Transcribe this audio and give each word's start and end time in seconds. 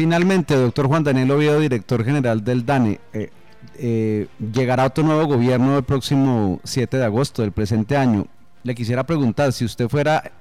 Finalmente, 0.00 0.54
doctor 0.54 0.86
Juan 0.86 1.04
Daniel 1.04 1.30
Oviedo, 1.30 1.60
director 1.60 2.02
general 2.02 2.42
del 2.42 2.64
DANE, 2.64 3.00
eh, 3.12 3.28
eh, 3.76 4.28
llegará 4.38 4.86
otro 4.86 5.04
nuevo 5.04 5.26
gobierno 5.26 5.76
el 5.76 5.84
próximo 5.84 6.58
7 6.64 6.96
de 6.96 7.04
agosto 7.04 7.42
del 7.42 7.52
presente 7.52 7.98
año. 7.98 8.26
Le 8.62 8.74
quisiera 8.74 9.04
preguntar, 9.04 9.52
si 9.52 9.66
usted 9.66 9.90
fuera 9.90 10.32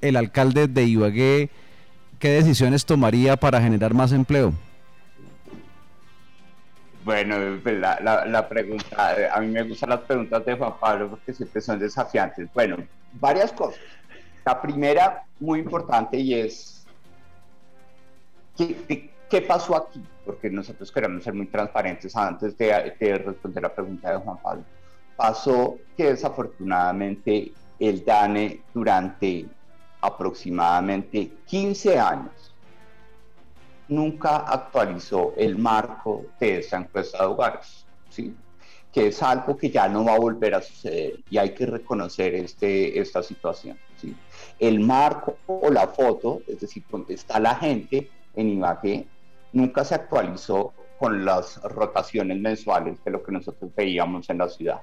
el 0.00 0.14
alcalde 0.14 0.68
de 0.68 0.84
Ibagué, 0.84 1.50
¿qué 2.20 2.28
decisiones 2.28 2.86
tomaría 2.86 3.36
para 3.36 3.60
generar 3.60 3.92
más 3.92 4.12
empleo? 4.12 4.52
Bueno, 7.04 7.58
pues 7.60 7.76
la, 7.76 7.98
la, 8.24 8.48
pregunta, 8.48 9.16
a 9.34 9.40
mí 9.40 9.48
me 9.48 9.64
gustan 9.64 9.90
las 9.90 10.00
preguntas 10.02 10.46
de 10.46 10.54
Juan 10.54 10.74
Pablo 10.78 11.10
porque 11.10 11.34
siempre 11.34 11.60
son 11.60 11.80
desafiantes. 11.80 12.48
Bueno, 12.54 12.76
varias 13.14 13.50
cosas. 13.52 13.80
La 14.46 14.62
primera, 14.62 15.24
muy 15.40 15.58
importante, 15.58 16.16
y 16.20 16.34
es, 16.34 16.77
¿qué, 18.58 19.10
qué 19.30 19.42
pasó 19.42 19.76
aquí? 19.76 20.02
Porque 20.24 20.50
nosotros 20.50 20.90
queremos 20.90 21.24
ser 21.24 21.34
muy 21.34 21.46
transparentes 21.46 22.14
antes 22.16 22.56
de, 22.58 22.94
de 22.98 23.18
responder 23.18 23.62
la 23.62 23.74
pregunta 23.74 24.10
de 24.12 24.18
Juan 24.18 24.38
Pablo. 24.42 24.64
Pasó 25.16 25.78
que 25.96 26.10
desafortunadamente 26.10 27.52
el 27.78 28.04
DANE 28.04 28.62
durante 28.74 29.46
aproximadamente 30.00 31.32
15 31.46 31.98
años 31.98 32.54
nunca 33.88 34.38
actualizó 34.38 35.32
el 35.36 35.56
marco 35.56 36.26
de 36.38 36.58
esa 36.58 36.78
encuesta 36.78 37.18
de 37.18 37.24
hogares, 37.24 37.86
¿sí? 38.10 38.34
que 38.92 39.08
es 39.08 39.22
algo 39.22 39.56
que 39.56 39.70
ya 39.70 39.88
no 39.88 40.04
va 40.04 40.14
a 40.14 40.18
volver 40.18 40.54
a 40.54 40.62
suceder 40.62 41.20
y 41.30 41.38
hay 41.38 41.54
que 41.54 41.66
reconocer 41.66 42.34
este, 42.34 42.98
esta 42.98 43.22
situación. 43.22 43.78
¿sí? 43.96 44.14
El 44.58 44.80
marco 44.80 45.38
o 45.46 45.70
la 45.70 45.88
foto, 45.88 46.42
es 46.46 46.60
decir, 46.60 46.84
donde 46.90 47.14
está 47.14 47.38
la 47.40 47.54
gente 47.54 48.10
en 48.38 48.50
Ibagué, 48.50 49.06
nunca 49.52 49.84
se 49.84 49.96
actualizó 49.96 50.72
con 50.98 51.24
las 51.24 51.60
rotaciones 51.62 52.38
mensuales 52.38 53.02
de 53.04 53.10
lo 53.10 53.22
que 53.22 53.32
nosotros 53.32 53.70
veíamos 53.76 54.30
en 54.30 54.38
la 54.38 54.48
ciudad. 54.48 54.80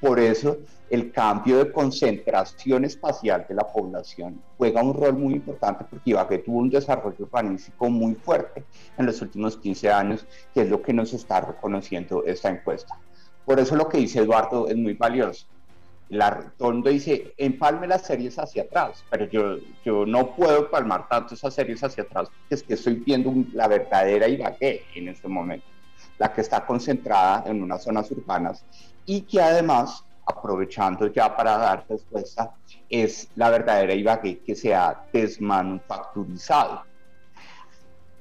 Por 0.00 0.18
eso, 0.18 0.58
el 0.88 1.12
cambio 1.12 1.58
de 1.58 1.72
concentración 1.72 2.84
espacial 2.86 3.44
de 3.48 3.54
la 3.54 3.70
población 3.70 4.42
juega 4.56 4.82
un 4.82 4.94
rol 4.94 5.12
muy 5.12 5.34
importante 5.34 5.84
porque 5.88 6.10
Ibagué 6.10 6.38
tuvo 6.38 6.58
un 6.58 6.70
desarrollo 6.70 7.24
urbanístico 7.24 7.90
muy 7.90 8.14
fuerte 8.14 8.64
en 8.96 9.06
los 9.06 9.20
últimos 9.20 9.58
15 9.58 9.90
años, 9.90 10.26
que 10.54 10.62
es 10.62 10.70
lo 10.70 10.80
que 10.80 10.94
nos 10.94 11.12
está 11.12 11.42
reconociendo 11.42 12.24
esta 12.24 12.48
encuesta. 12.48 12.98
Por 13.44 13.60
eso 13.60 13.76
lo 13.76 13.88
que 13.88 13.98
dice 13.98 14.20
Eduardo 14.20 14.68
es 14.68 14.76
muy 14.76 14.94
valioso. 14.94 15.46
La, 16.10 16.52
mundo 16.58 16.90
dice, 16.90 17.34
empalme 17.36 17.86
las 17.86 18.02
series 18.02 18.36
hacia 18.36 18.64
atrás, 18.64 19.04
pero 19.08 19.26
yo, 19.26 19.58
yo 19.84 20.04
no 20.04 20.34
puedo 20.34 20.64
empalmar 20.64 21.08
tanto 21.08 21.34
esas 21.34 21.54
series 21.54 21.84
hacia 21.84 22.02
atrás 22.02 22.28
porque 22.28 22.54
es 22.56 22.62
que 22.64 22.74
estoy 22.74 22.96
viendo 22.96 23.32
la 23.52 23.68
verdadera 23.68 24.26
Ibagué 24.26 24.86
en 24.96 25.06
este 25.08 25.28
momento, 25.28 25.66
la 26.18 26.32
que 26.32 26.40
está 26.40 26.66
concentrada 26.66 27.44
en 27.46 27.62
unas 27.62 27.84
zonas 27.84 28.10
urbanas 28.10 28.64
y 29.06 29.20
que 29.22 29.40
además, 29.40 30.04
aprovechando 30.26 31.06
ya 31.06 31.36
para 31.36 31.56
dar 31.56 31.86
respuesta, 31.88 32.56
es 32.88 33.30
la 33.36 33.50
verdadera 33.50 33.94
Ibagué 33.94 34.40
que 34.40 34.56
se 34.56 34.74
ha 34.74 35.04
desmanufacturizado. 35.12 36.82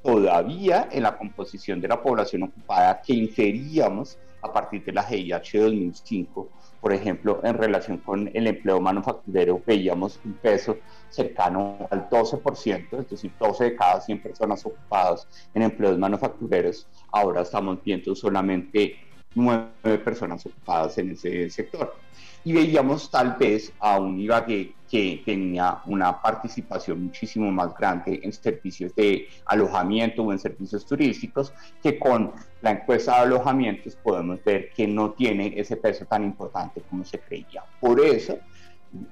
Todavía 0.03 0.89
en 0.91 1.03
la 1.03 1.17
composición 1.17 1.81
de 1.81 1.87
la 1.87 1.99
población 1.99 2.43
ocupada 2.43 3.01
que 3.01 3.13
inferíamos 3.13 4.19
a 4.41 4.51
partir 4.51 4.83
de 4.83 4.93
la 4.93 5.03
GIH 5.03 5.59
2005, 5.59 6.49
por 6.81 6.93
ejemplo, 6.93 7.41
en 7.43 7.55
relación 7.55 7.97
con 7.97 8.29
el 8.33 8.47
empleo 8.47 8.79
manufacturero, 8.79 9.61
veíamos 9.65 10.19
un 10.23 10.33
peso 10.33 10.77
cercano 11.09 11.87
al 11.91 12.09
12%, 12.09 12.99
es 12.99 13.09
decir, 13.09 13.31
12 13.39 13.63
de 13.63 13.75
cada 13.75 13.99
100 13.99 14.21
personas 14.21 14.65
ocupadas 14.65 15.27
en 15.53 15.63
empleos 15.63 15.97
manufactureros. 15.97 16.87
Ahora 17.11 17.41
estamos 17.41 17.83
viendo 17.83 18.15
solamente 18.15 18.95
nueve 19.35 19.97
personas 20.03 20.45
ocupadas 20.45 20.97
en 20.97 21.11
ese 21.11 21.49
sector. 21.49 21.95
Y 22.43 22.53
veíamos 22.53 23.11
tal 23.11 23.35
vez 23.37 23.73
a 23.79 23.99
un 23.99 24.19
Ibagué 24.19 24.73
que 24.89 25.21
tenía 25.25 25.79
una 25.85 26.19
participación 26.21 27.03
muchísimo 27.03 27.51
más 27.51 27.75
grande 27.77 28.19
en 28.23 28.31
servicios 28.31 28.95
de 28.95 29.27
alojamiento 29.45 30.23
o 30.23 30.31
en 30.31 30.39
servicios 30.39 30.85
turísticos, 30.85 31.53
que 31.83 31.99
con 31.99 32.31
la 32.61 32.71
encuesta 32.71 33.15
de 33.15 33.21
alojamientos 33.23 33.95
podemos 33.95 34.43
ver 34.43 34.71
que 34.71 34.87
no 34.87 35.11
tiene 35.11 35.53
ese 35.57 35.75
peso 35.75 36.05
tan 36.05 36.23
importante 36.23 36.81
como 36.89 37.03
se 37.03 37.19
creía. 37.19 37.63
Por 37.79 37.99
eso, 37.99 38.39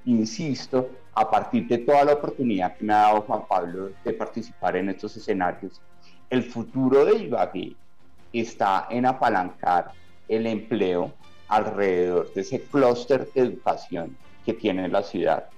insisto, 0.06 0.90
a 1.14 1.30
partir 1.30 1.68
de 1.68 1.78
toda 1.78 2.04
la 2.04 2.14
oportunidad 2.14 2.76
que 2.76 2.84
me 2.84 2.94
ha 2.94 3.02
dado 3.02 3.20
Juan 3.22 3.42
Pablo 3.48 3.90
de 4.04 4.12
participar 4.14 4.76
en 4.76 4.88
estos 4.88 5.16
escenarios, 5.16 5.80
el 6.30 6.42
futuro 6.42 7.04
de 7.04 7.18
Ibagué 7.18 7.76
está 8.32 8.86
en 8.90 9.06
apalancar 9.06 9.92
el 10.28 10.46
empleo 10.46 11.12
alrededor 11.48 12.32
de 12.34 12.42
ese 12.42 12.62
clúster 12.62 13.30
de 13.32 13.40
educación 13.40 14.16
que 14.44 14.54
tiene 14.54 14.88
la 14.88 15.02
ciudad, 15.02 15.48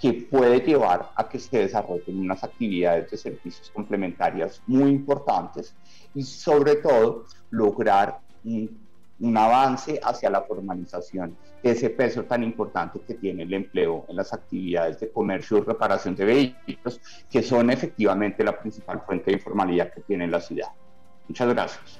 que 0.00 0.12
puede 0.12 0.60
llevar 0.60 1.10
a 1.16 1.28
que 1.28 1.38
se 1.38 1.58
desarrollen 1.58 2.20
unas 2.20 2.44
actividades 2.44 3.10
de 3.10 3.16
servicios 3.16 3.70
complementarias 3.70 4.62
muy 4.66 4.90
importantes 4.90 5.74
y 6.14 6.22
sobre 6.22 6.76
todo 6.76 7.24
lograr 7.50 8.20
un, 8.44 8.88
un 9.20 9.36
avance 9.36 9.98
hacia 10.02 10.30
la 10.30 10.42
formalización 10.42 11.36
de 11.62 11.70
ese 11.72 11.90
peso 11.90 12.24
tan 12.24 12.44
importante 12.44 13.00
que 13.00 13.14
tiene 13.14 13.42
el 13.42 13.52
empleo 13.52 14.06
en 14.08 14.16
las 14.16 14.32
actividades 14.32 15.00
de 15.00 15.10
comercio 15.10 15.58
y 15.58 15.60
reparación 15.62 16.14
de 16.14 16.24
vehículos, 16.24 17.00
que 17.28 17.42
son 17.42 17.70
efectivamente 17.70 18.44
la 18.44 18.58
principal 18.58 19.02
fuente 19.04 19.30
de 19.30 19.38
informalidad 19.38 19.92
que 19.92 20.02
tiene 20.02 20.28
la 20.28 20.40
ciudad. 20.40 20.68
Muchas 21.26 21.48
gracias. 21.48 21.96